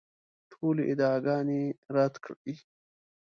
ټولې 0.51 0.83
ادعاګانې 0.91 1.61
رد 1.95 2.15
کړې. 2.23 2.53